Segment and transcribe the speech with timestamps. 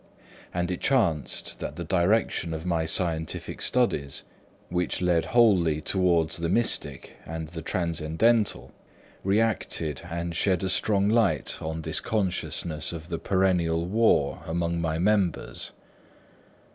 [0.51, 4.23] And it chanced that the direction of my scientific studies,
[4.69, 8.71] which led wholly towards the mystic and the transcendental,
[9.23, 14.97] reacted and shed a strong light on this consciousness of the perennial war among my
[14.97, 15.71] members.